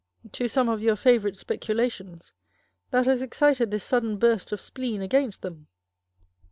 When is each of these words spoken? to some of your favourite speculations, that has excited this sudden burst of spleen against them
to 0.31 0.47
some 0.47 0.67
of 0.67 0.81
your 0.81 0.95
favourite 0.95 1.37
speculations, 1.37 2.33
that 2.89 3.05
has 3.05 3.21
excited 3.21 3.69
this 3.69 3.83
sudden 3.83 4.17
burst 4.17 4.51
of 4.51 4.59
spleen 4.59 4.99
against 4.99 5.43
them 5.43 5.67